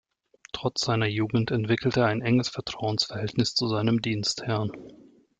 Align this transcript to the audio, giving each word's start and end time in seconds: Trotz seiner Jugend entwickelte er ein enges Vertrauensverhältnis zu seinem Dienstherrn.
Trotz 0.51 0.79
seiner 0.83 1.05
Jugend 1.05 1.51
entwickelte 1.51 1.99
er 1.99 2.07
ein 2.07 2.23
enges 2.23 2.49
Vertrauensverhältnis 2.49 3.53
zu 3.53 3.67
seinem 3.67 4.01
Dienstherrn. 4.01 4.71